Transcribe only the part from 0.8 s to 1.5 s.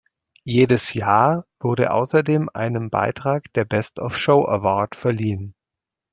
Jahr